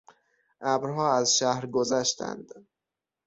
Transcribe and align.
ابرها 0.61 1.17
از 1.17 1.37
شهر 1.37 1.65
گذشتند. 1.65 2.67